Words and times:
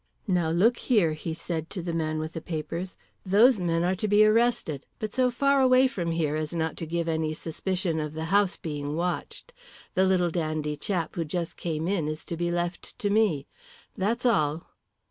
"Now, 0.25 0.49
look 0.49 0.77
here," 0.77 1.13
he 1.13 1.31
said 1.35 1.69
to 1.69 1.81
the 1.83 1.93
man 1.93 2.17
with 2.17 2.33
the 2.33 2.41
papers. 2.41 2.97
"Those 3.23 3.59
men 3.59 3.83
are 3.83 3.93
to 3.97 4.07
be 4.07 4.25
arrested, 4.25 4.87
but 4.97 5.13
so 5.13 5.29
far 5.29 5.61
away 5.61 5.87
from 5.87 6.09
here 6.09 6.35
as 6.35 6.55
not 6.55 6.75
to 6.77 6.87
give 6.87 7.07
any 7.07 7.35
suspicion 7.35 7.99
of 7.99 8.15
the 8.15 8.25
house 8.33 8.57
being 8.57 8.95
watched. 8.95 9.53
The 9.93 10.05
little 10.05 10.31
dandy 10.31 10.75
chap 10.75 11.13
who 11.13 11.23
just 11.23 11.55
came 11.55 11.87
in 11.87 12.07
is 12.07 12.25
to 12.25 12.35
be 12.35 12.49
left 12.49 12.97
to 12.97 13.11
me. 13.11 13.45
That's 13.95 14.25
all." 14.25 14.65